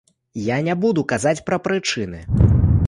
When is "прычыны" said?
1.67-2.25